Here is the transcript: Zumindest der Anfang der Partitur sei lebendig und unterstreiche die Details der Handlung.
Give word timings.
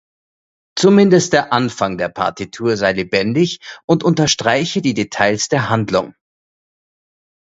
Zumindest 0.75 1.31
der 1.33 1.53
Anfang 1.53 1.99
der 1.99 2.09
Partitur 2.09 2.75
sei 2.75 2.91
lebendig 2.91 3.59
und 3.85 4.03
unterstreiche 4.03 4.81
die 4.81 4.95
Details 4.95 5.47
der 5.47 5.69
Handlung. 5.69 6.15